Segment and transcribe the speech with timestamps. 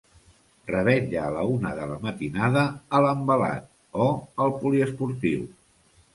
[0.69, 2.65] Revetlla a la una de la matinada
[2.99, 3.69] a l'envelat
[4.09, 4.09] o
[4.47, 5.47] al poliesportiu.